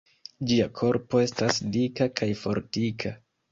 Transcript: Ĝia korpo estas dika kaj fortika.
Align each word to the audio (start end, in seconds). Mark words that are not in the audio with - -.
Ĝia 0.51 0.65
korpo 0.79 1.21
estas 1.25 1.61
dika 1.77 2.11
kaj 2.17 2.33
fortika. 2.43 3.15